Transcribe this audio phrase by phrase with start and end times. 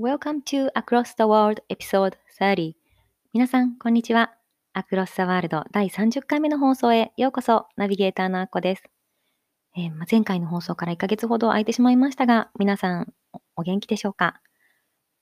[0.00, 2.72] Welcome to Across the World Episode 30
[3.34, 4.32] 皆さん、こんにちは。
[4.74, 8.84] Across the World 第30回目の放送へようこそ、ナビゲーターのあっこです。
[9.76, 13.12] えー、前回の放送から1ヶ月ほど空いてしまいましたが、皆さん
[13.54, 14.40] お元気でしょうか、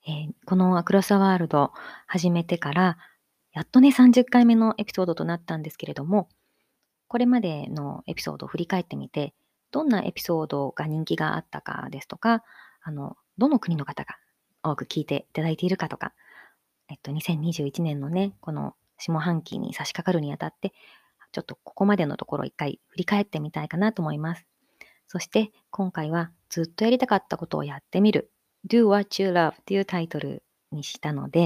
[0.07, 1.73] えー、このアクロスワールド
[2.07, 2.97] 始めてから、
[3.51, 6.29] やっとね30回目のエピソードとなったんですけれども、
[7.09, 9.33] これまでのエピソードを振り返ってみて、
[9.71, 12.41] どんなエピソードが人気があったかですとか、
[12.81, 14.15] あの、どの国の方が
[14.63, 16.13] 多く聞いていただいているかとか、
[16.89, 20.73] えっと、2021年のね、この下半期に差し掛かるにあたって、
[21.31, 24.45] ちょっとここまでのところ一回振り返ってみたいかなと思います。
[25.07, 28.31] そして今回はずっとやりたかったことをやってみる
[28.67, 31.39] Do What You Love というタイトルにしたので、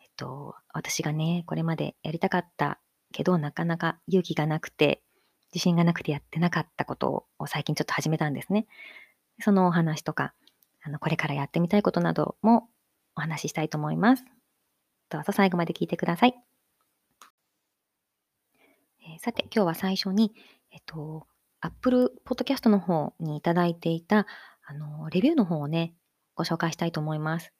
[0.00, 2.80] えっと、私がね、これまでやりたかった
[3.12, 5.02] けどなかなか勇気がなくて、
[5.52, 8.66] 自信がなくてやってなかったことを最近ちょっと始めたんですね。
[9.40, 10.34] そのお話とか、
[10.86, 12.68] あの、これからやってみたいことなども
[13.16, 14.24] お話ししたいと思います。
[15.08, 16.34] どうぞ最後まで聞いてください。
[19.00, 20.32] えー、さて、今日は最初に、
[20.70, 21.26] えっと、
[21.60, 24.26] Apple Podcast の方にいただいていた、
[24.66, 25.94] あの、レビューの方をね、
[26.34, 27.54] ご紹介したいと思います。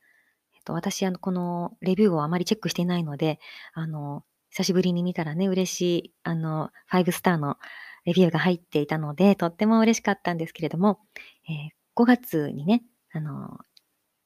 [0.54, 3.40] えっと、私、あの、このレビューをあまりチェックしていないので、
[3.72, 7.56] あの、久しぶりに見たらね、嬉しい、あの、5スターの
[8.04, 11.00] レビューが入っていたので、とっても嬉しかったんですけれども、
[11.48, 12.82] えー、5月にね、
[13.14, 13.58] あの、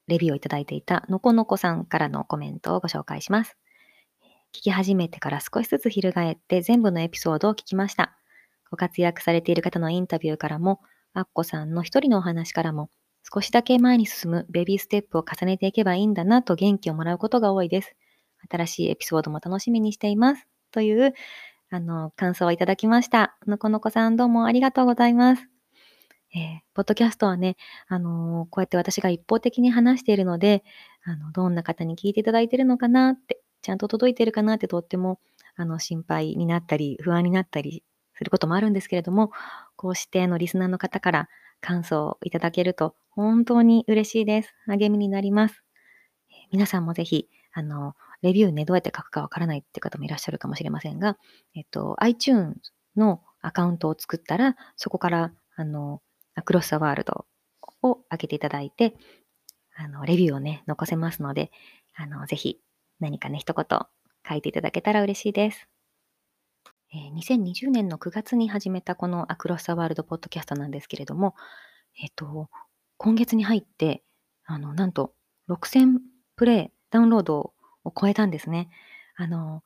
[0.06, 3.56] レビューをいただいていたのこのこさんからのコメントをご紹介します。
[4.54, 8.16] 聞き始めてから少しずつ翻って全部のエピソードを聞きました。
[8.70, 10.80] ご活躍されている方のインタビューからも、
[11.12, 12.90] アッコさんの一人のお話からも、
[13.30, 17.94] 少しだけ前に進むベビーステップを重ねていけばいいんだなと元気をもらうことが多いです。
[18.50, 20.46] 新しいエピソードも楽しみにしています。
[20.70, 21.12] という、
[21.70, 23.36] あの、感想をいただきました。
[23.46, 25.57] のこのこさんどうもありがとうございます。
[26.34, 27.56] えー、ポッドキャストはね、
[27.86, 30.62] あのー、こうやって私が一方的に話しているので、
[31.04, 35.20] あの、どんな方に聞いていただいているのかなって、ちゃんと届いているかなってとっても、
[35.56, 37.82] あの、心配になったり、不安になったり
[38.14, 39.30] することもあるんですけれども、
[39.76, 41.28] こうしてのリスナーの方から
[41.60, 44.54] 感想をいただけると本当に嬉しいです。
[44.66, 45.64] 励みになります。
[46.52, 51.16] 皆さんもぜひ、あの、レビューね、どうやって書くかわからないって方もいらっしゃるかもしれませんが、
[51.54, 52.60] えっと、iTunes
[52.96, 56.00] のアカウントを作ったら、そこから、あの、
[56.42, 57.26] クロスワールド
[57.82, 58.94] を開けていただいて、
[59.76, 61.50] あの、レビューをね、残せますので、
[61.94, 62.60] あの、ぜひ
[63.00, 63.66] 何かね、一言
[64.28, 65.68] 書いていただけたら嬉しいです。
[66.92, 71.34] えー、2020年の9月に始めたこのアクロスワールドポッドキャストなんですけれども、
[72.00, 72.48] えっ、ー、と、
[72.96, 74.02] 今月に入って、
[74.44, 75.12] あの、なんと
[75.48, 75.98] 6000
[76.36, 77.52] プレイ、ダウンロード
[77.84, 78.70] を超えたんですね。
[79.16, 79.62] あの、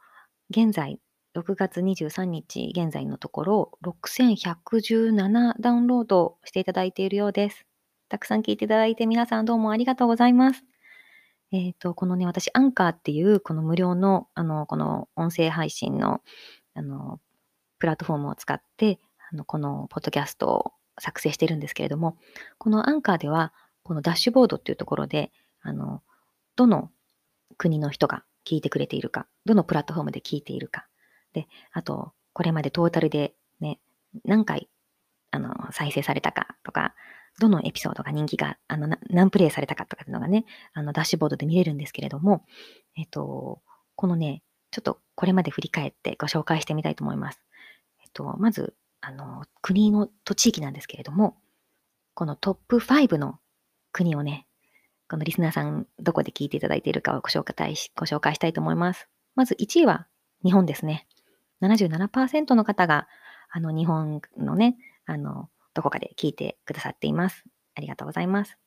[0.50, 0.98] 現在、
[1.34, 7.64] 6月23日現在のところ、6117ダウンロードしていただいているようです。
[8.10, 10.62] たくさん聞いていただいて皆さんどうもありがとうございます。
[11.50, 16.20] えっ、ー、と、このね、私、アンカーっていう、この無料の、あの、この音声配信の、
[16.74, 17.18] あの、
[17.78, 19.00] プラットフォームを使って、
[19.30, 22.18] あの、このポッドキャストを作成しているんですけれども、
[22.58, 23.54] このアンカーでは、
[23.84, 25.32] このダッシュボードっていうところで、
[25.62, 26.02] あの、
[26.56, 26.90] どの
[27.56, 30.86] 国の人が聞いてくれているか、どのプラットフォームで聞いているか、
[31.32, 33.78] で、あと、これまでトータルでね、
[34.24, 34.68] 何回、
[35.30, 36.94] あの、再生されたかとか、
[37.40, 40.44] どのエピソードが人気が、あの、何プレイされたかとかっていうのがね、
[40.74, 42.44] あの、ダッシュボードで見れるんですけれども、
[42.96, 43.62] えっと、
[43.96, 47.40] このね、ちょっとこれまで振り返ってご紹介してみたいと思います。
[48.02, 51.36] えっと、まず、あの、国のと地域なんですけれども、
[52.14, 53.38] このトップ5の
[53.92, 54.46] 国をね、
[55.08, 59.08] このリスナーさんどこで聞いていただいているかをご紹介しご紹介したいと思います。
[59.34, 60.06] まず1位は
[60.44, 61.06] 日本ですね。
[61.62, 63.08] 77%の方が、
[63.50, 64.76] あの、日本のね、
[65.06, 67.44] あの、どこかで聞いてくださっています。
[67.74, 68.58] ありがとうございます。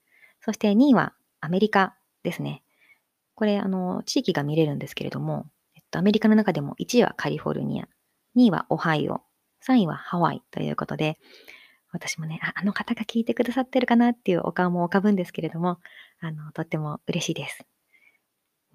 [0.42, 2.63] そして2位はアメリカですね。
[3.36, 5.45] これ、あの、地域が見れるんですけれども、
[5.75, 7.86] えっと、アメリカの中でも1位はカリフォルニア、
[8.36, 9.21] 2位はオハイオ、
[9.68, 11.19] 3位はハワイということで、
[11.91, 15.80] 私もね、ああの方が聞いてくださってるかなっていうお顔も浮かぶんですけれども、
[16.19, 17.65] あの、とっても嬉しいです。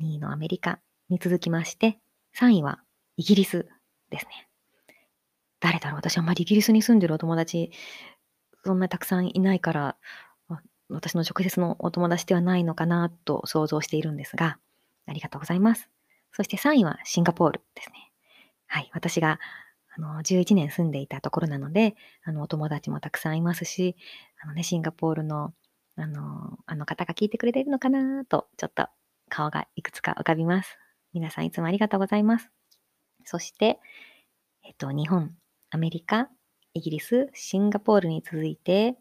[0.01, 1.99] 2位のアメリカに続きまして、
[2.39, 2.81] 3位は
[3.17, 3.69] イギリス
[4.11, 4.49] ですね。
[5.61, 5.99] 誰だろう？
[5.99, 7.71] 私あんまりイギリスに住んでるお友達、
[8.65, 9.97] そんなたくさんいないから、
[10.89, 14.59] 私の直接のお友達ではないのかなと想像しているんですが、
[15.07, 15.89] ありがとうございます。
[16.33, 18.11] そして3位はシンガポールですね。
[18.67, 18.91] はい。
[18.93, 19.39] 私が、
[19.97, 23.97] あの、11年住んでいたところなので、あの、お友達もたくさんいますし、
[24.41, 25.53] あのね、シンガポールの、
[25.97, 28.89] あの、あの方が聞いてくれているのかなと、ちょっと
[29.29, 30.79] 顔がいくつか浮かびます。
[31.13, 32.51] 皆さんいつもありがとうございます。
[33.25, 33.79] そして、
[34.65, 35.35] えっと、日本、
[35.71, 36.29] アメリカ、
[36.75, 38.97] イギリス、シンガポールに続いて、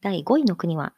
[0.00, 0.94] 第5位の国は、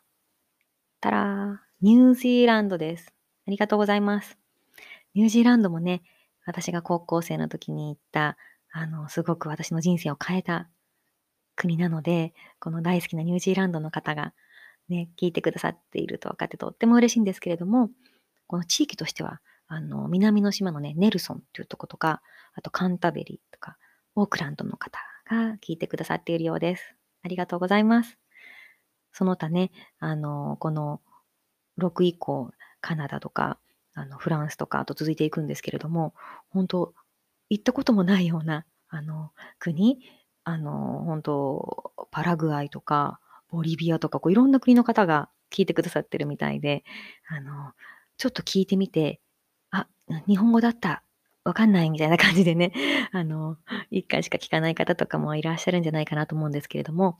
[1.00, 3.12] たらニュージーランドです。
[3.46, 4.38] ありがとうございます。
[5.14, 6.02] ニュージーランドもね、
[6.46, 8.36] 私が高校生の時に行った、
[8.72, 10.68] あの、すごく私の人生を変えた
[11.56, 14.32] 国なので、この大好きなニュージーランドの方が
[14.88, 17.90] ね、聞いてくださっていると分かってとっても嬉しいんですけれども、
[18.46, 22.22] この地域としては、あの、南の島のね、ネルソンっていうとことか、
[22.54, 23.76] あとカンタベリーとか、
[24.14, 26.94] オークランドの方が聞いてくださっているようです。
[27.22, 28.18] ありがとうございます。
[29.12, 31.00] その他ね、あの、この
[31.78, 33.58] 6以降、カナダとか、
[33.94, 36.14] あの、フランスとか、と続いていくんですけれども、
[36.50, 36.94] 本当
[37.48, 40.00] 行ったこともないような、あの、国、
[40.44, 46.84] あの、本当パラグアイとか、ボリビアとか、こういろんな国の方が聞いてくださってるみたいで、
[47.28, 47.72] あの、
[48.16, 49.20] ちょっと聞いてみて、
[49.74, 49.88] あ、
[50.26, 51.02] 日本語だった。
[51.44, 52.72] わかんないみたいな感じでね、
[53.12, 53.58] あの、
[53.90, 57.18] 一回しか聞かない方とかもいらっしゃるんじゃないかなと思うんですけれども、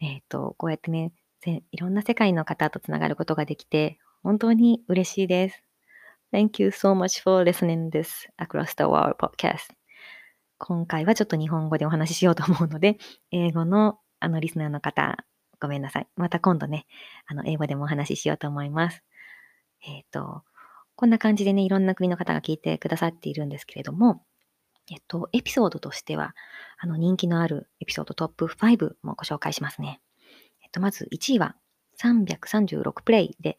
[0.00, 1.12] えっ、ー、と、こうやってね、
[1.46, 5.62] いろんな世界の方とつながることができて、本当に嬉しいです。
[6.32, 9.74] Thank you so much for listening this Across the World podcast.
[10.58, 12.98] 今回はちょっと日本語でお話ししようと思うので、
[13.30, 15.24] 英語のあのリスナーの方、
[15.60, 16.08] ごめんなさい。
[16.16, 16.86] また今度ね、
[17.26, 19.02] あの英語でもお話ししようと思います。
[19.82, 20.42] えっ、ー、と、
[21.00, 24.22] こんな感じでね、いろんな国の方が聞いてくださっているんですけれども、
[24.90, 26.34] えっと、エピソードとしては、
[26.78, 30.02] あの人気のあるエピソードトップ5もご紹介しますね。
[30.62, 31.56] えっと、まず1位は
[32.02, 33.56] 336プレイで、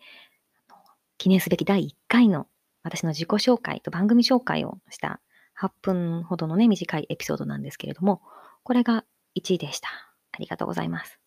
[1.18, 2.46] 記念すべき第1回の
[2.84, 5.20] 私の自己紹介と番組紹介をした
[5.60, 8.22] 8分ほどのね、短いエピソードなんですけれども、
[8.62, 9.04] これが
[9.36, 9.90] 1位でした。
[10.32, 11.18] ありがとうございます。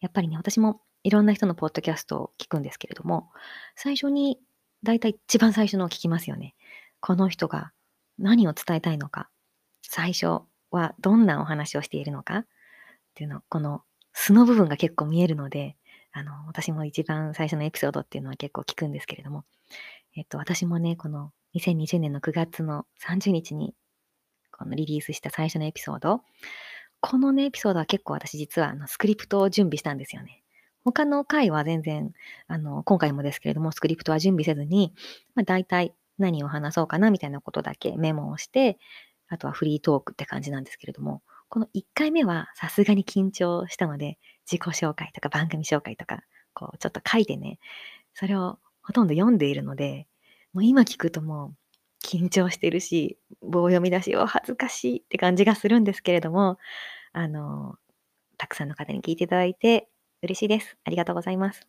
[0.00, 3.28] やっぱりね、私もいろんな人のポッドキャストを聞くんですけれども、
[3.74, 4.38] 最初に、
[4.82, 6.54] だいたい一番最初のを聞きますよね。
[7.00, 7.72] この人が
[8.18, 9.28] 何を伝えたいのか、
[9.82, 12.46] 最初はどんなお話をしているのかっ
[13.14, 13.82] ていうの、この
[14.12, 15.76] 素の部分が結構見えるので、
[16.12, 19.44] あの、私も一番最初のエピソードっていうのは結構聞くんですけれども、
[20.16, 23.74] えっと、私もね、この2020年の9月の30日に、
[24.50, 26.22] このリリースした最初のエピソード、
[27.00, 30.39] このね、エピソードは結構私実はあのスクリプトを準備したんですよね。
[30.84, 32.12] 他の回は全然、
[32.46, 34.94] あの、今回もですけれども、スクリプトは準備せずに、
[35.34, 38.78] まあ、大体何を話そうかなみたいなことだけメモをして、
[39.28, 44.18] あとはフリートークって感じなんですけれども、この1回目はさすがに緊張したので、
[44.50, 46.22] 自己紹介とか番組紹介とか、
[46.54, 47.58] こう、ちょっと書いてね、
[48.14, 50.06] それをほとんど読んでいるので、
[50.52, 51.54] もう今聞くとも
[52.02, 56.58] う緊張してるし、棒読み出しを恥ずかしいって感じがするんですけれども、
[57.12, 57.76] あの、
[58.38, 59.89] たくさんの方に聞いていただいて
[60.22, 60.76] 嬉しいです。
[60.84, 61.66] ありがとうございます。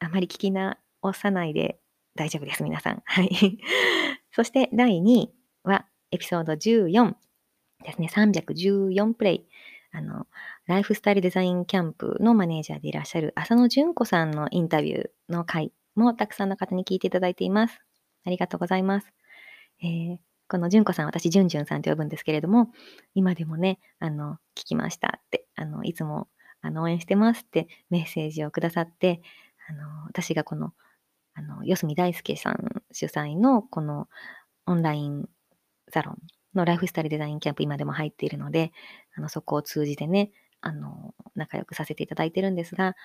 [0.00, 0.76] あまり聞き直
[1.12, 1.78] さないで
[2.16, 3.02] 大丈夫です、皆さん。
[3.04, 3.58] はい。
[4.32, 7.14] そして第2位はエピソード14。
[7.84, 9.46] ですね、314プレイ。
[9.92, 10.26] あの、
[10.66, 17.80] ライフスタイルデザインキャンプのマネージャーでいらっしゃる浅野純子さんのインタビューの回もたくさんの方に聞いていただいています。
[18.24, 19.12] ありがとうございます。
[19.82, 22.72] えー、この純子さん、私、純純さんと呼ぶんですけれども、
[23.14, 26.28] 今でもね、あの、聞きましたって、あの、いつも、
[26.64, 29.20] あの、応援してますってメッセージをくださって、
[29.68, 30.72] あの、私がこの、
[31.34, 34.08] あの、四隅大輔さん主催のこの
[34.66, 35.28] オンライン
[35.90, 36.18] サロン
[36.54, 38.72] のライフスタイルデザインキャンプ今でも入っているので、
[39.14, 42.96] あの、そこを通じてね、あの、仲良くさせていただいてるんですが、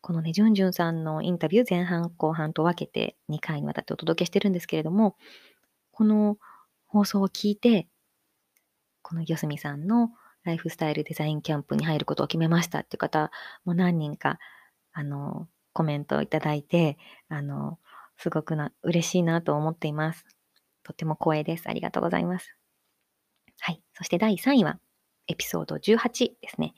[0.00, 5.16] このね、じゅんじゅんさんのインタビュー前半後半と分けて2回にわたってお届けしてるんですけれども、
[5.92, 6.38] この
[6.86, 7.88] 放送を聞いて、
[9.02, 10.10] この四隅さんの
[10.44, 13.30] ライフスタイルデザインキャンプに入ることを決めましたっていう方
[13.64, 14.38] も何人か、
[14.92, 16.98] あの、コメントをいただいて、
[17.28, 17.78] あの、
[18.16, 20.24] すごくな、嬉しいなと思っています。
[20.82, 21.68] とても光栄です。
[21.68, 22.56] ありがとうございます。
[23.58, 23.82] はい。
[23.94, 24.78] そして第3位は、
[25.26, 26.74] エピソード18ですね。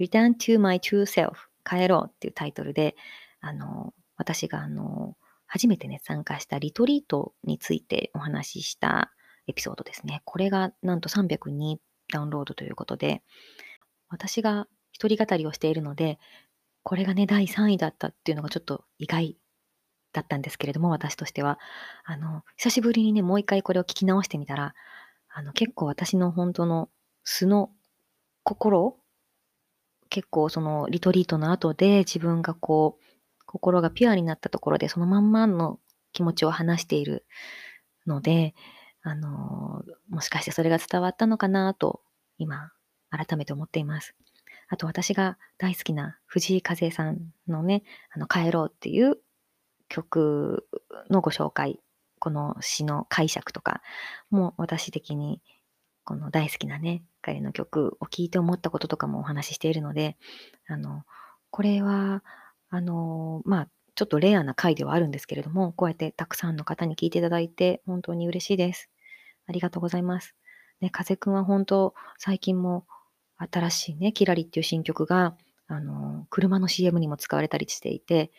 [0.00, 2.96] Return to my true self 帰ろうっていうタイトルで、
[3.40, 5.16] あの、私があの、
[5.46, 9.12] 初めてね、参加したリトリートについてお話しした
[9.46, 10.22] エピソードですね。
[10.24, 11.76] これがなんと302
[12.12, 13.22] ダウンロードということで、
[14.08, 16.18] 私が一人語りをしているので、
[16.84, 19.36] これがね、第3位だったっていうのがちょっと意外
[20.12, 21.58] だったんですけれども、私としては。
[22.04, 24.74] あの、久しぶりにね、もう一回これを聞き直してみたら、
[25.28, 26.90] あの、結構私の本当の
[27.24, 27.70] 素の
[28.44, 28.96] 心
[30.12, 33.04] 結構そのリトリートの後で自分がこう、
[33.46, 35.78] 心がピュアになったところでそのまんまの
[36.12, 37.24] 気持ちを話している
[38.06, 38.54] ので、
[39.02, 42.02] あの、もしかしてそれが伝わったのかなと、
[42.38, 42.72] 今、
[43.10, 44.14] 改めて思っています。
[44.68, 49.18] あと私が大好きな藤井風さんのね、あの、帰ろうっていう
[49.88, 50.66] 曲
[51.10, 51.80] のご紹介、
[52.18, 53.82] この詩の解釈とか
[54.30, 55.42] もう私的に
[56.04, 60.16] この大好きなね、彼の曲を聴いて思ったこととかもお話ししているので、
[60.66, 61.04] あの、
[61.50, 62.24] これは、
[62.70, 68.90] あの、まあ、ちょっとレアな回ではあるんですけれども、こうやってたくさんの方に聞いていただいて、本当に嬉しいです。
[69.46, 70.34] ありがとうございます。
[70.80, 72.86] ね、風くんは本当、最近も
[73.36, 78.30] 新しいね、キラリっていう新曲が、あの、車の CM にも使われたりしていて、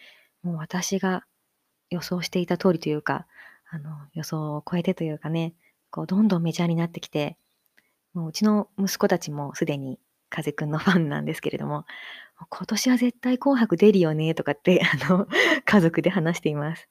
[0.42, 1.24] もう私が
[1.90, 3.28] 予想していた通りというか、
[3.70, 5.54] あの、予想を超えてというかね、
[5.90, 7.38] こう、どんどんメジャーになってきて、
[8.14, 11.86] もううちの息子たちもすでに風くんのファンなんですけれども、
[12.50, 15.28] 今年は絶対紅白出るよねとかって、 あの、
[15.66, 16.90] 家族で話しています。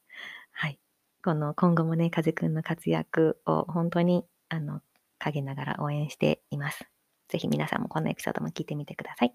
[0.52, 0.78] はい。
[1.24, 4.80] この、今後もね、風くんの活躍を本当に、あの、
[5.18, 6.84] 陰ながら応援しています。
[7.28, 9.34] ぜひ皆さんもこのエピソードも聞いてみてください。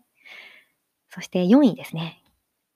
[1.10, 2.24] そして4位ですね。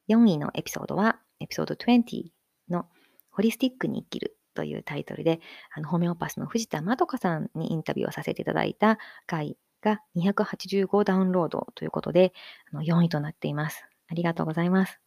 [0.10, 2.32] 4位のエピソードは、エピソード20
[2.70, 2.88] の
[3.32, 5.40] ホリスティックに生きるというタイトルで、
[5.74, 12.34] あのホメオパスの藤田まどかさんにインタビューをさせていただいた回が285ダウンロードということで、
[12.72, 13.86] あの4位となっています。
[14.08, 15.00] ありがとうございます。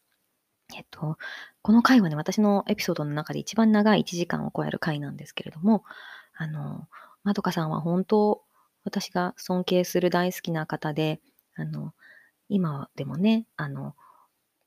[0.74, 1.18] えっと、
[1.62, 5.84] この回はね、私のエピソードの中で一番長い1時間を超える回なんですけれども、
[6.34, 6.88] あの、
[7.22, 8.42] まどかさんは本当、
[8.84, 11.20] 私が尊敬する大好きな方で、
[11.56, 11.92] あの、
[12.48, 13.94] 今でもね、あの、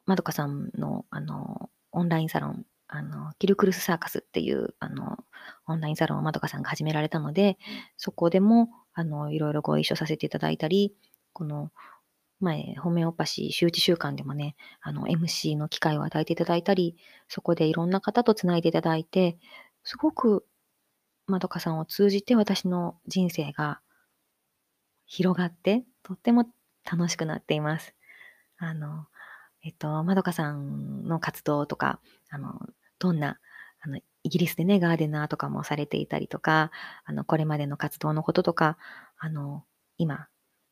[0.06, 5.18] まどかさんの、あの、オンラインサロン、あの、キルクルスサーカスっていう、あの、
[5.68, 7.58] オンラインサロンをまどかさんが始められたので、
[7.98, 10.96] そこでも、あの、いろいろご一緒させていただいたり、
[11.32, 11.72] この、
[12.40, 16.96] 前、ホメオパシー周知週間でもね、あの、MC の機会を与えていただいたり、
[17.28, 19.38] そこでいろんな方とつないでいただいて、
[19.84, 20.46] すごく、
[21.28, 23.82] まどかさんを通じて私の人生が
[25.06, 26.48] 広がって、とっても
[26.90, 27.94] 楽しくなっています。
[28.58, 29.08] あの、
[29.64, 32.00] えっと、まどかさんの活動とか、
[32.30, 32.60] あの、
[33.00, 33.40] どんな、
[33.82, 36.70] あの、イギリスでね、ガーデナーとかもされていたりとか、
[37.06, 38.78] あの、これまでの活動のこととか、
[39.18, 39.64] あの、
[39.98, 40.28] 今、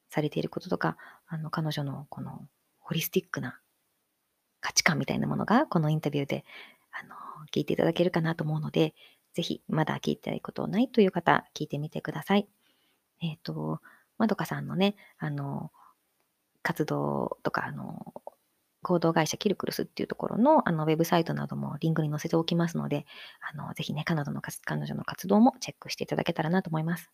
[0.09, 2.45] されていることとか、あの、彼女のこの、
[2.79, 3.57] ホリスティックな
[4.59, 6.43] 価値観みたいなものが、このインタビューで、
[6.91, 7.15] あの、
[7.53, 8.93] 聞いていただけるかなと思うので、
[9.33, 12.47] ぜひ、まだ聞いてないことないという方、聞いてみてください。
[13.21, 13.79] えっ、ー、と、
[14.17, 15.71] まどかさんのね、あの、
[16.61, 18.13] 活動とか、あの、
[18.85, 23.05] 合同会社キルクルスっていうところのあのウェブサイトなどもリンクに載せておきますので、
[23.41, 27.09] あのぜひね、彼女の彼女の活動もチェックしていただけたらなと思います。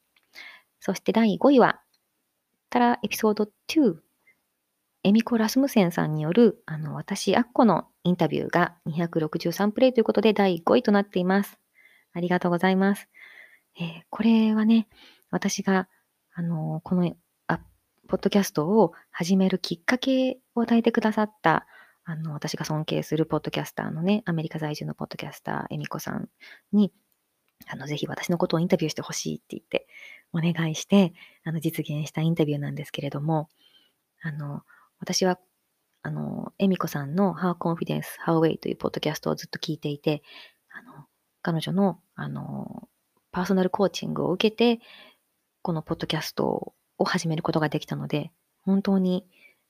[0.80, 1.82] そして第5位は、
[2.70, 3.96] たらエピソード2、
[5.04, 11.58] エミコ・ラスムセンさんによる、あの、私、アッコのインタビューが263プレイということで第5位となっています。
[12.14, 13.08] ありがとうございます。
[13.80, 14.88] えー、これはね、
[15.30, 15.88] 私が、
[16.34, 17.16] あの、この
[18.12, 21.66] ポッドキャストを始めるきっかけを与えてくださった、
[22.04, 26.28] あの、私が尊敬するポッドキャスターのね、アメリカ在住のポッドキャスター、エミコさん
[26.74, 26.92] に、
[27.68, 29.88] あの、ぜひ私のことをインタビューしてほしいって言って、
[30.34, 31.14] お願いして、
[31.46, 33.48] あの、実現したインタビューなんですけれども、
[34.24, 34.64] あの、
[35.00, 35.40] 私は、
[36.02, 40.22] あの、エミコさんの How Confidence, How Way というポッドキャストをずっと聞いていて、
[40.70, 41.06] あの、
[41.44, 42.90] 彼女の、あの、
[43.32, 44.84] パーソナルコーチングを受けて、
[45.62, 48.32] このポッドキャストを始めることができたので、
[48.62, 49.26] 本当に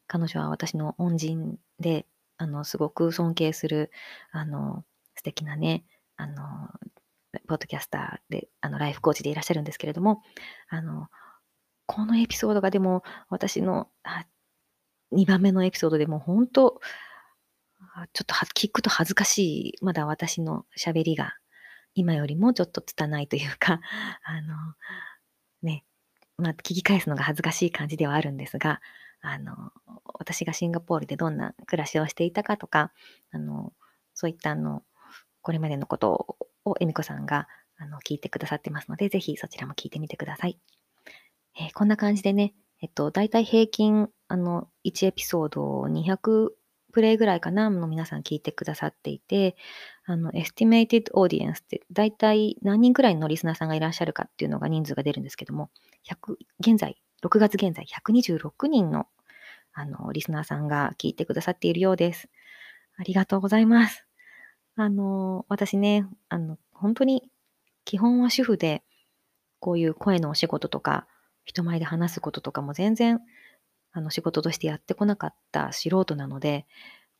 [0.08, 2.06] 彼女は私の恩人で、
[2.38, 3.92] あの、すごく尊敬する、
[4.32, 4.84] あの、
[5.16, 5.86] 素敵なね、
[6.18, 6.70] あの、
[7.48, 10.22] ポッドキャスターで、あの、ライフコーチでいらっしゃるんですけれども、
[10.70, 11.08] あの、
[11.86, 13.90] このエピソードがでも私の
[15.14, 16.80] 2番目のエピソードでも本当、
[18.14, 19.38] ちょっと聞くと恥ずかし
[19.70, 21.36] い、まだ私の喋りが
[21.94, 23.82] 今よりもちょっと拙いというか、
[24.24, 24.56] あの、
[26.42, 28.82] まあ、聞き返すのが恥ずかしい感じではあるんですが、
[29.22, 29.72] あの、
[30.06, 32.92] 私がシンガポールでどんな暮らしをしていたかとか、
[33.32, 33.72] あの、
[34.14, 34.84] そういったあの、
[35.42, 40.60] これまでのことを恵美子さんがあの聞いてくださってますので、ぜひそちらも聞いてみてください。
[41.60, 46.52] えー、こんな感じでね、えっと、だいたい平均、あの、1エピソード200
[46.92, 49.56] プレイぐらいかなの皆さん聞いてくださっていて、
[50.06, 55.70] あの、estimated audience って大体何人くらいのリスナーさんがいらっしゃるかっていうのが人数が出るんですけども、
[56.04, 59.08] 100、現在、6月現在126人の、
[59.74, 62.30] あの、リスナーさんが聞いてくださっているようです。
[62.98, 64.06] ありがとうございます。
[64.76, 67.30] あの、私ね、あの、本当に、
[67.86, 68.84] 基本は主婦で、
[69.60, 71.08] こういう声のお仕事とか、
[71.46, 73.22] 人前で話すこととかも全然、
[73.94, 76.66] あの、仕事としてやってこなかった素人なので、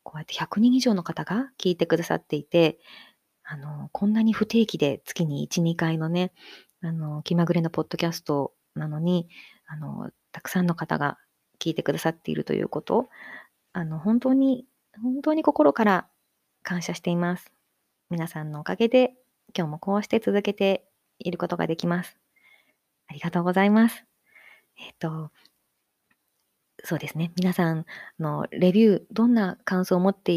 [0.02, 2.78] こうやって100人以上の方が聞いてくださっていて、
[3.44, 6.32] あの、こんなに不定期で月に1、2回のね、
[6.80, 9.28] あの、気まぐれのポッドキャストなのに、
[9.66, 11.18] あの、たくさんの方が
[11.60, 13.08] 聞いてくださっているということ、
[13.72, 14.66] あの、本当に、
[15.00, 16.08] 本当に心から
[16.62, 17.52] 感謝しています。
[18.10, 19.14] 皆さんのおかげで、
[19.56, 20.84] 今日もこうして続けて
[21.18, 22.16] いることができます。
[23.06, 24.04] ありがとうございます。
[24.78, 25.30] えっ、と、
[26.84, 27.32] そうですね。
[27.36, 27.86] 皆さん
[28.18, 30.32] のレビュー、どんな感想を持って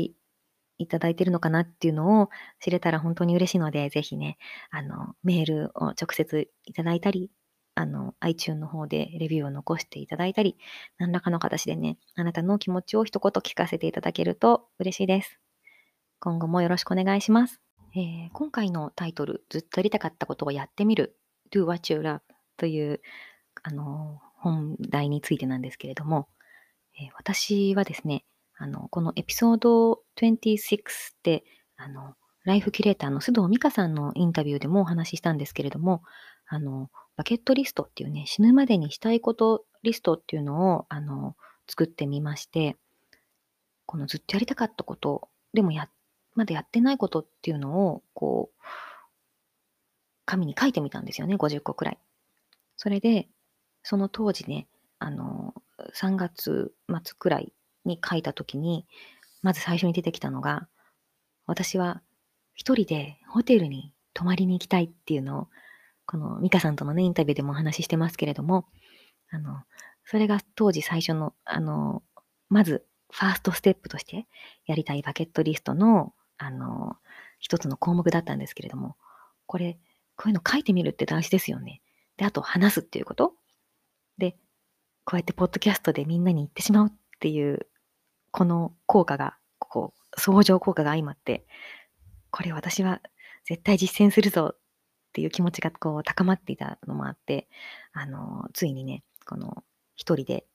[0.78, 4.38] いただいているのかなっていうのを知れたら本当に嬉しいので、ぜひね、
[4.70, 7.32] あの、メールを直接いただいたり、
[7.74, 10.58] あの、iTune の方でレビューを残していただいたり、
[10.98, 15.40] 何らかの形でね、あなたの気持ちを一言聞かせていただけると嬉しいです。
[16.20, 17.60] 今後もよろしくお願いします。
[17.96, 21.18] えー、今回のタイトル、ずっとやりたかったことをやってみる、
[21.52, 22.20] Do What You Love
[22.58, 23.02] という、
[23.64, 26.28] あの、本題についてなんですけれども、
[26.98, 28.26] え、私はですね、
[28.58, 31.44] あの、このエピソード26で、
[31.76, 36.04] あの、ライフキュレーターの須藤美香さんのインタビューでもお話ししたんですけれども、
[36.48, 41.36] あの、バケットリストっていうね、死ぬまでにしたいことリストっていうのを、あの、
[41.68, 42.78] 作ってみまして、
[43.86, 45.90] このずっとやりたかったこと、でもや、
[46.36, 48.62] まだやってないことっていうのを、こう、
[50.26, 52.00] 紙に書いてみたんですよね、50個くらい。
[52.78, 53.28] それで、
[53.84, 54.68] その当時ね、
[55.00, 55.35] あの、
[55.94, 57.54] 3月末くらい
[57.86, 58.86] に書いた時に、
[59.42, 60.68] まず最初に出てきたのが、
[61.46, 62.02] 私は
[62.54, 65.48] 一人でホテルに泊まりに行きたいっていうのを、
[66.06, 68.66] このミカさんとのね、インタビューでもお話ししてますけれども、
[69.30, 69.64] あの、
[70.06, 72.04] それが当時最初の、あの、
[72.50, 74.28] まず、ファーストステップとして
[74.66, 76.98] やりたいバケットリストの、あの、
[77.40, 78.96] 一つの項目だったんですけれども、
[79.46, 79.78] これ、
[80.16, 81.82] こういうの書いてみるって大事ですよね。
[82.18, 83.34] で、あと話すっていうこと。
[85.06, 87.68] こうやってポッドキャストでみんなに言ってしまうっていう、
[88.32, 91.46] この効果が、こう、相乗効果が相まって、
[92.32, 93.02] これ私は
[93.46, 94.58] 絶対実践するぞっ
[95.14, 97.48] ていう気持ちがこう高まっていたのもあって、
[97.94, 99.64] あの、ついにね、この
[99.96, 100.46] 一人で、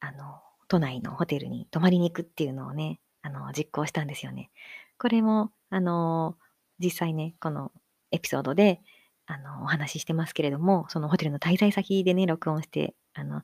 [0.00, 4.50] あの、都内のホテルに泊まりに行くっていうのをね、あの、実行したんですよね。
[4.98, 6.36] これも、あの、
[6.78, 7.72] 実際ね、この
[8.12, 8.80] エピソードで、
[9.26, 13.42] あの、お話ししてますけれども、そのホテルの滞在先でね、録音して、あの、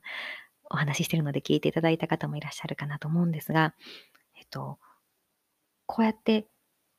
[0.69, 3.73] お話ししてるので聞いていただいた方もいらっしゃるかなと思うんですが、
[4.37, 4.77] えっと、
[5.85, 6.45] こうやって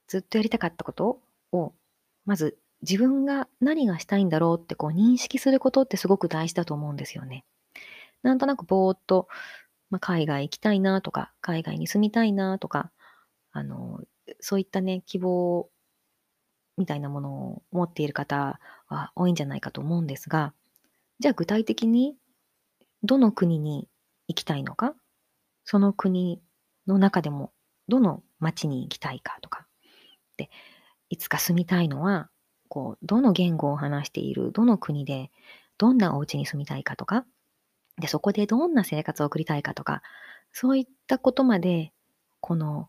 [0.09, 1.20] ずっとやりたかったこと
[1.52, 1.72] を、
[2.24, 7.44] まず自分が何がしたいんだろうってこう認識することってすごく大事だと思うんですよね。
[8.22, 9.28] なんとなくぼーっと、
[9.90, 12.90] まあ、海外行きたいなとか、海外に住みたいなとか、
[13.52, 14.00] あの、
[14.40, 15.68] そういったね、希望
[16.76, 20.54] みたいなものを持っている方は多いんじゃないかと思うんですが、
[21.18, 22.16] じゃあ具体的に
[23.02, 23.88] どの国に
[24.28, 24.94] 行きたいのか、
[25.64, 26.42] その国
[26.86, 27.52] の中でも
[27.88, 29.66] どの町に行きたいかとか、
[30.36, 30.50] で、
[31.10, 32.30] いつか住みたいのは、
[32.68, 35.30] こう、どの言語を話している、どの国で、
[35.78, 37.26] どんなお家に住みたいかとか、
[38.00, 40.02] で、そこでどんな生活を送りたいかとか、
[40.52, 41.92] そういったことまで、
[42.40, 42.88] この、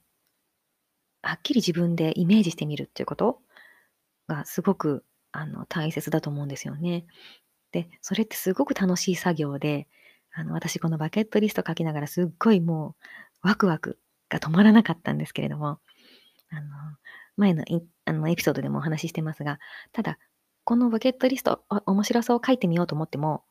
[1.22, 3.42] はっきり自分でイメージしてみるっていうこと
[4.28, 7.06] がすごくあの大切だと思うんですよね。
[7.72, 9.88] で、それってすごく楽しい作業で、
[10.34, 12.96] あの、私このバケットリスト書きながらすっごいも
[13.44, 15.80] うワクワクが止まらなかったんですけれども、
[16.50, 16.68] あの、
[17.38, 17.64] 前の
[18.06, 19.60] あのエピソードでもお話ししてますが、
[19.92, 20.18] ただ、
[20.64, 23.44] このバケットリスト、面白そう書いてみようと思っても、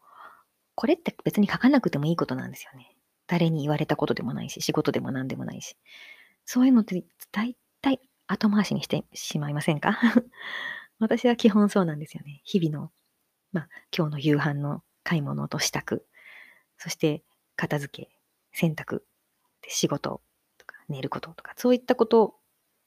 [0.74, 2.96] これって別に書かなくてもいいことなんですよね。
[3.26, 5.76] 誰に言われたことでもないし、仕事でも何でもないし。
[6.46, 9.98] そういうのって大体後回しにしてしまいませんか？
[10.98, 12.40] 私は基本そうなんですよね。
[12.44, 12.92] 日々の、
[13.52, 16.02] まあ、今日の夕飯の買い物と支度、
[16.80, 17.22] そして
[17.56, 18.08] 片付け、
[18.52, 19.02] 洗濯、
[19.68, 20.22] 仕事
[20.56, 22.28] とか寝ることとか、そういったことを、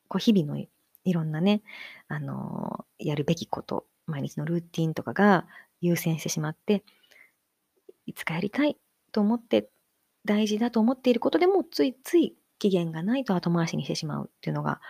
[0.08, 1.62] こう日々のいろんなね、
[2.08, 5.46] あのー、やるべきこと、毎日のルーティンとかが
[5.80, 6.84] 優先してしまって、
[8.08, 8.78] いつかやりたい
[9.12, 9.70] と思って、
[10.26, 14.82] 大事だと思っていることでも、ついつい期限がないと後回しにしてしまうっていうのが、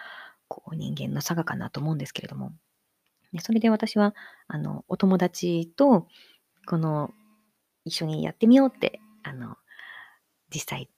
[0.48, 2.54] こう人間の差がかなと思うんですけれども。
[3.34, 4.16] でそれで私は、
[4.48, 6.08] あの、お友達と、
[6.66, 7.12] この
[7.86, 9.58] 一緒にやってみようって、あの、
[10.54, 10.90] 実際、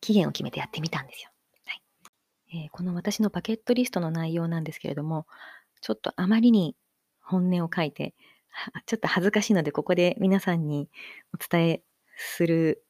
[0.00, 1.30] 期限を決めてやってみたんですよ。
[1.64, 1.82] はい
[2.64, 5.26] えー、この私のバケットリストの内容なんですけれども、
[5.80, 6.76] ちょっとあまりに
[7.20, 8.14] 本音を書いて、
[8.86, 10.88] ちょっと恥ずかしいので、ここで皆さんに
[11.34, 11.82] お伝え
[12.16, 12.82] する、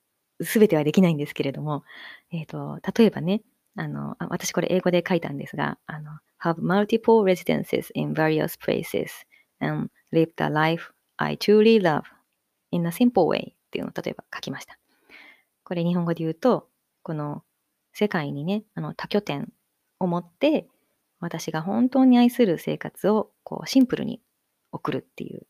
[0.43, 1.85] すべてはできないんですけれども、
[2.31, 3.43] えっ、ー、と、例えばね、
[3.77, 6.11] あの、あ私これ英語で書いたんですが、あの、
[6.43, 9.09] have multiple residences in various places
[9.61, 12.03] and live the life I truly love
[12.71, 14.79] in a simple way っていうのを例えば書きました。
[15.65, 16.69] これ日本語で言うと、
[17.03, 17.43] この
[17.93, 19.53] 世界にね、あの、多拠点
[19.99, 20.69] を持って、
[21.19, 24.21] 私が本当に愛する生活を、こう、シンプルに
[24.71, 25.47] 送るっていう、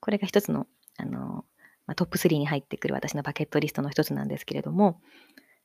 [0.00, 1.44] これが一つの、あの、
[1.86, 5.00] まあ、トップ3に入ってくる私のバケットリストの一つなんですけれども、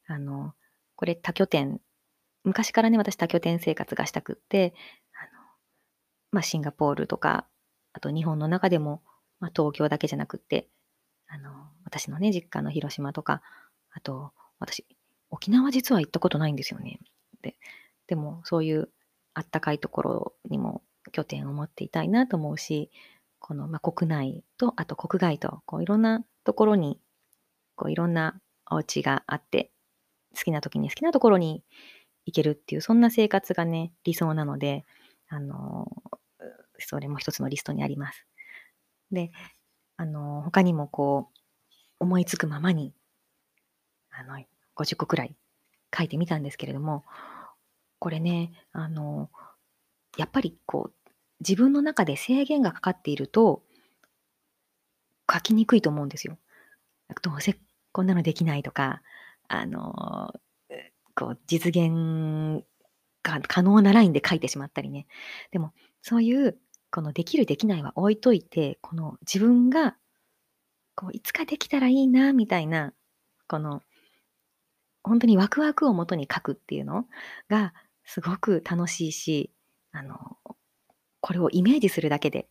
[0.07, 0.53] あの、
[0.95, 1.79] これ多拠点、
[2.43, 4.73] 昔からね、私多拠点生活がしたくって、
[5.13, 5.43] あの、
[6.31, 7.45] まあ、シンガポールとか、
[7.93, 9.03] あと日本の中でも、
[9.39, 10.67] まあ、東京だけじゃなくって、
[11.27, 11.51] あの、
[11.85, 13.41] 私のね、実家の広島とか、
[13.91, 14.85] あと、私、
[15.29, 16.99] 沖縄実は行ったことないんですよね。
[17.41, 17.55] で、
[18.07, 18.89] でもそういう
[19.33, 22.91] あったかいところにも拠点を持っていたいなと思うし、
[23.39, 26.99] この、まあ、国内と、あと国外と、こういろんなところに、
[27.75, 29.71] こういろんなお家があって、
[30.35, 31.63] 好きな時に好きなところに
[32.25, 34.85] 行けるっていう、そんな生活がね、理想なので、
[35.27, 35.87] あの、
[36.79, 38.25] それも一つのリストにあります。
[39.13, 39.31] で、
[39.97, 42.93] あの、他にもこう、思いつくままに、
[44.11, 44.37] あの、
[44.75, 45.35] 50個くらい
[45.95, 47.05] 書いてみたんですけれども、
[47.99, 49.29] これね、あの、
[50.17, 53.63] やっぱりこう、自分の中で制限がかかっていると、
[55.31, 56.37] 書きにくいと思うんですよ。
[57.21, 57.57] どうせ
[57.91, 59.01] こんなのできないとか、
[59.47, 60.33] あの、
[61.15, 62.63] こう、実現
[63.23, 65.07] が可能なラインで書いてしまったりね。
[65.51, 66.57] でも、そういう、
[66.93, 69.95] このできるできないは置いといて、この自分が、
[70.95, 72.93] こう、いつかできたらいいな、みたいな、
[73.47, 73.81] この、
[75.03, 77.07] 本当にワクワクをもとに書くっていうの
[77.49, 77.73] が、
[78.05, 79.51] すごく楽しいし、
[79.91, 80.37] あの、
[81.19, 82.47] これをイメージするだけで、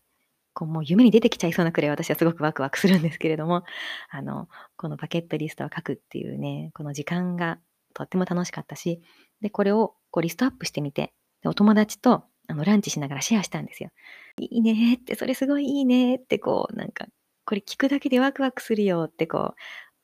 [0.55, 3.63] こうもう夢に出てきちゃいそうなくらい私はすごくワクワクするんですけれども、
[4.11, 7.61] あの、このバケットリストを書くっていうね、この時間が
[7.95, 9.03] とっても楽しかったし、
[9.41, 13.91] で、これをこうリストアップしてみて、でお友達とあのランチしながらシェアしたんですよ。
[14.39, 17.07] いいねって、それすごいいいねって、こう、なんか、
[17.45, 19.55] これ聞くだけでワクワクするよって、こ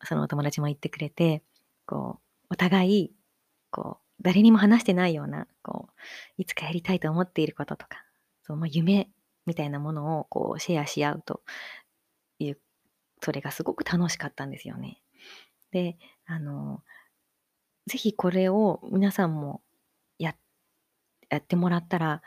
[0.03, 1.43] う、そのお友達も言ってくれて、
[1.87, 3.13] こう、お互い、
[3.71, 8.05] こう、誰にも話してないような、こう、いつかやりたいと思っていることとか、
[8.43, 9.11] その夢
[9.47, 11.43] みたいなものをこうシェアし合うと
[12.39, 12.59] いう、
[13.23, 15.03] それがすごく楽しかったんですよね。
[15.73, 16.83] で、あの、
[17.87, 19.63] ぜひこれを皆さんも
[20.19, 20.35] や
[21.31, 22.23] やってもらったら、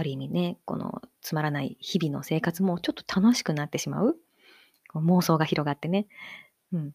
[0.00, 4.16] ある意味ね、このつまらない日々の生活もちょっと楽しくなってしまう。
[4.94, 6.06] 妄想が広がってね。
[6.72, 6.92] うん。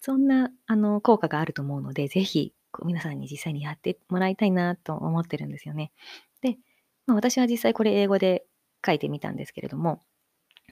[0.00, 5.92] そんな、あの、効果があると思うので、ぜひ、こう皆さんに実際にやってもらいたいなと思ってるんですよね。
[6.40, 6.58] で、
[7.06, 8.44] まあ、私は実際これ英語で
[8.84, 10.02] 書いてみたんですけれども、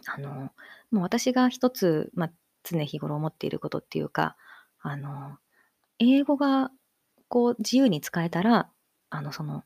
[0.07, 0.53] あの、
[0.91, 2.33] もう私が一つ、まあ、
[2.63, 4.37] 常日頃思っていることっていうか、
[4.81, 5.39] あの、
[5.99, 6.71] 英語が
[7.29, 8.71] こう自由に使えたら、
[9.11, 9.65] あの、その、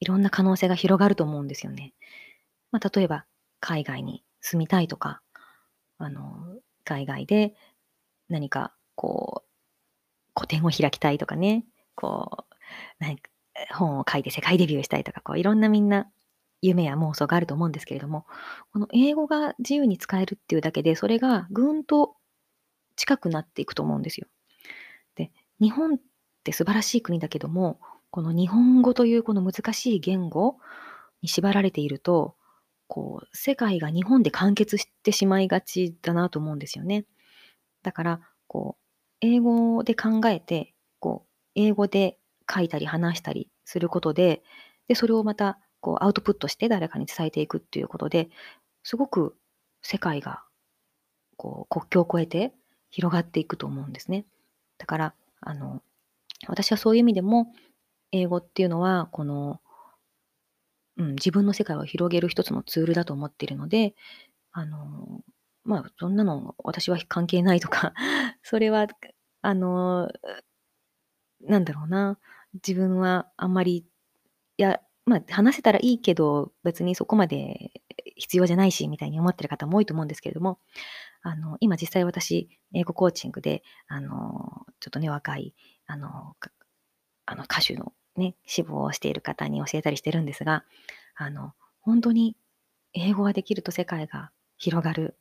[0.00, 1.94] いろんな可能性が広がると思うんですよね。
[2.70, 3.24] まあ、例えば、
[3.60, 5.20] 海外に住みたいとか、
[5.98, 7.54] あの、海外で
[8.28, 9.48] 何かこう、
[10.34, 12.54] 個展を開きたいとかね、こう、
[12.98, 13.30] 何か
[13.74, 16.08] 本を書いて世界デビューしたいとか、こういろんなみんな
[16.62, 18.26] 夢や妄想があると思うんですけれども、
[18.72, 22.16] この英語が自由に使えるっていうだけで、それがぐんと
[22.96, 24.26] 近くなっていくと思うんですよ。
[25.14, 25.30] で、
[25.60, 25.98] 日本っ
[26.44, 27.80] て素晴らしい国だけども、
[28.10, 30.58] この日本語というこの難しい言語
[31.22, 32.36] に縛られていると、
[32.86, 37.04] こう、世界が日本で完結してしまいがちだなと思うんですよね。
[37.82, 38.84] だから、こう、
[39.20, 42.18] 英語で考えて、こう、英語で
[42.50, 44.42] 書いたり話したりすることで、
[44.88, 48.30] で、それをまた、こう、アウトプットして誰かに伝えていくっていうことで、
[48.84, 49.36] すごく
[49.82, 50.42] 世界が、
[51.36, 52.54] こう、国境を越えて
[52.90, 54.24] 広がっていくと思うんですね。
[54.78, 55.82] だから、あの、
[56.46, 57.52] 私はそういう意味でも、
[58.12, 59.60] 英語っていうのは、この、
[60.96, 63.94] うん、自分の世界を広げる一つのツールだと思っているので、
[64.52, 65.22] あの、
[65.64, 67.94] まあ、そんなの私は関係ないとか
[68.42, 68.86] それは、
[69.42, 70.10] あの、
[71.40, 72.18] なんだろうな、
[72.54, 73.86] 自分はあんまり、
[74.58, 77.72] いや、まあ、話せたらいいけど、別にそこまで
[78.16, 80.58] 必要じゃないし、みたいに思ってる方も多いと思うんですけれども、
[81.22, 85.54] あの、今実際私、英語コーチングで、あの、ちょっとね、若い、
[85.86, 86.36] あの、
[87.26, 90.64] あの歌手のね、志望をしている方に教えたりしてるんですが、
[91.16, 92.36] あの、本当に
[92.94, 95.16] 英語ができると世界が広がる、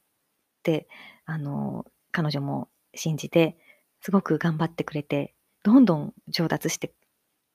[1.25, 3.57] あの、彼女も信じて、
[4.01, 5.33] すごく頑張ってくれて、
[5.63, 6.93] どんどん上達して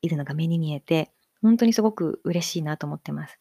[0.02, 3.38] いるのが目に見えて、本当にすごく嬉しいなと思ってます。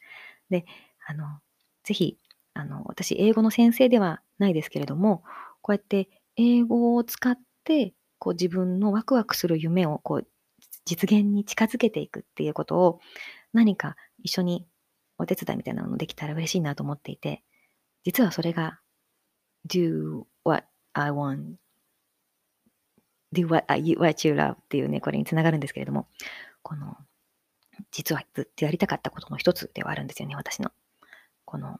[0.50, 0.66] で、
[1.08, 1.40] あの、
[1.84, 2.18] ぜひ、
[2.54, 5.24] あの、私、英語の先生ではないですけれども、
[5.62, 10.28] こうやって英語を使って、こう自分のワクワクする夢をこう
[10.86, 13.00] 実現に近づけていくっていうことを
[13.54, 14.65] 何か一緒に
[15.17, 17.44] お手伝いみたいなのできたら嬉しいなと思っていて、
[18.04, 18.80] 実はそれが
[19.67, 21.56] do what I want
[23.34, 26.08] do what I, what you love っていうね、これにつながるんですけれども、
[26.62, 26.98] この、
[27.91, 30.72] 実はずっとやりたかったことの一つではあるんですよね、私の。
[31.46, 31.80] この、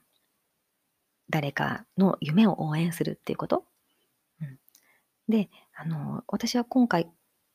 [1.30, 3.64] 誰かの夢を応援するっていうこと。
[4.40, 4.58] うん、
[5.28, 7.10] で、あの、私は今回、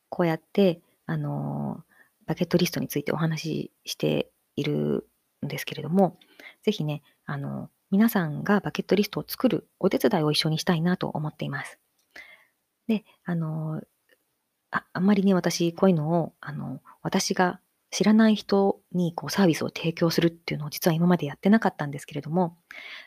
[0.08, 1.82] こうやって、あの、
[2.26, 5.08] バケットリストについてお話ししている
[5.44, 6.18] んですけれども、
[6.62, 11.78] ぜひね、あの、皆さんがバケットリストを作るお手伝いを一緒にしたいなと思っています。
[12.88, 13.80] で、あの、
[14.70, 17.58] ああんまりね、私、こういうのを、あの、私が
[17.90, 22.58] 知らない人にこうサービスを提供するっていうのを実は今までやってなかったんですけれども、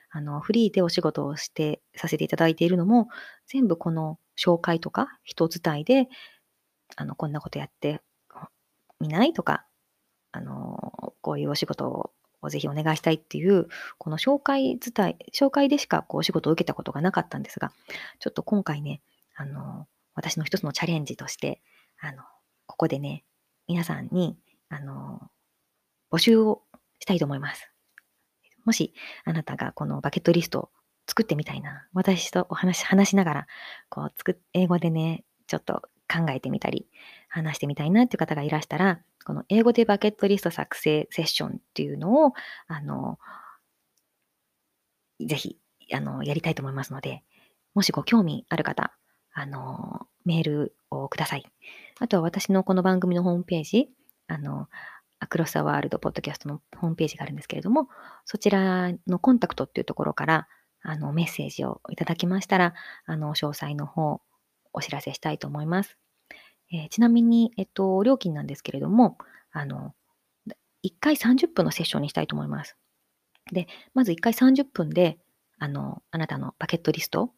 [0.10, 3.10] あの、フリーでお仕事をして、させていただいているのも、
[3.46, 6.08] 全部この紹介とか人伝いで、
[6.96, 8.02] あの、こんなことやって
[9.00, 9.34] みない？
[9.34, 9.66] とか、
[10.32, 17.72] あの、こういうお仕事をぜひお願いしたいっていう、この紹介伝い、紹介でしかこうお仕事を受けたことがなかったんですが、
[18.20, 19.02] ちょっと今回ね、
[19.36, 21.62] あの、私の一つのチャレンジとして、
[22.00, 22.24] あの、
[22.66, 23.24] ここでね、
[23.68, 24.38] 皆さんに、
[24.70, 25.22] あの、
[26.12, 26.64] 募集を
[27.00, 27.70] したいと思います。
[28.66, 30.70] もし、あなたがこのバケットリストを
[31.08, 33.48] 作ってみたいな、私とお話、話しながら、
[33.90, 36.88] こう、作英語でね、ちょっと考えてみたり、
[37.30, 42.34] 話してみたいなっていう方がいらしたら、この英語でバケットリスト作成セッションっていうのを、
[42.68, 43.20] あの、
[45.20, 45.58] ぜひ、
[45.94, 47.24] あの、やりたいと思いますので、
[47.74, 48.94] もしご興味ある方、
[49.34, 51.46] あの、メールをください。
[52.00, 53.90] あとは私のこの番組のホームページ、
[54.28, 54.68] あの、
[55.20, 57.88] アクロスアワールドポッドキャストのホームページがあるんですけれども、
[58.26, 60.48] そちらのコンタクトっていうところから、
[60.82, 62.74] あの、メッセージをいただきましたら、
[63.06, 64.22] あの、詳細の方、
[64.74, 65.98] お知らせしたいと思います。
[66.72, 69.18] えー、ちなみに、えっと、料金なんですけれども、
[69.52, 69.94] あの、
[70.84, 72.78] 1回30分のセッションにしたいと思います。
[73.52, 75.20] で、まず1回30分で、
[75.60, 77.32] あの、あなたのパケットリスト、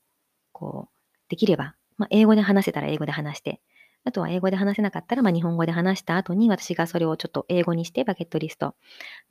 [0.51, 3.61] こう、できればまあ、英語で話せたら英語で話して、
[4.03, 8.75] あとは英語で話せなかったら、まあ、日本語で話した後に私がそれをちょっと英語にしてバケットリスト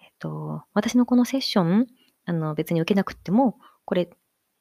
[0.00, 1.86] えっと、私のこのセッション、
[2.24, 4.08] あの、別に受けなくっても、これ、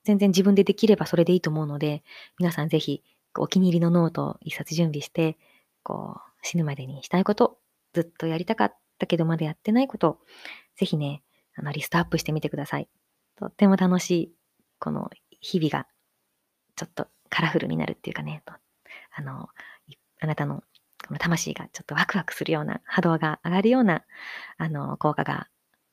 [0.03, 2.03] 全然自分でできればそれでいいと思うので、
[2.37, 3.03] 皆さんぜひ、
[3.37, 5.37] お気に入りのノートを一冊準備して、
[5.83, 7.59] こう、死ぬまでにしたいこと、
[7.93, 10.19] ずっとやりたかったけどまだやってないこと、
[10.75, 11.23] ぜひね、
[11.55, 12.89] あの、リストアップしてみてください。
[13.37, 14.35] とっても楽しい、
[14.79, 15.09] この
[15.41, 15.87] 日々が、
[16.75, 18.53] ちょっとカラフルになるっていうかね、と
[19.13, 19.49] あの、
[20.21, 20.63] あなたの
[21.05, 24.03] この魂がちょっとワクワクするような、波動が上がるような、
[24.57, 25.47] あの、効果が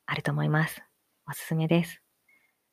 [0.06, 0.82] あると思います。
[1.28, 2.00] おすすめです。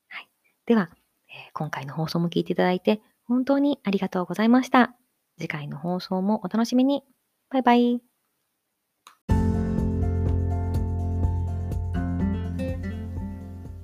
[0.07, 0.29] はい。
[0.65, 0.89] では、
[1.29, 4.95] えー、今回の放送も聞いていただいて本当にありがとうございました。
[5.37, 7.03] 次回の放送もお楽しみに。
[7.49, 8.08] バイバイ。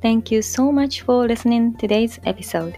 [0.06, 2.76] Thank you so much for listening today's episode.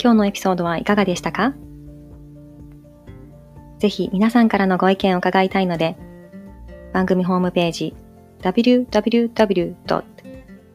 [0.00, 1.52] 今日のエピソードはいかがでしたか？
[3.80, 5.96] ぜひ皆さんからのご意見を伺いたいので、
[6.92, 7.96] 番組ホームページ
[8.40, 9.74] www.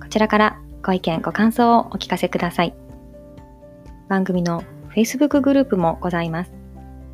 [0.00, 2.76] こちらからご意見、ご感想をお聞かせください。
[4.08, 4.62] 番組の
[4.94, 6.61] Facebook グループもございます。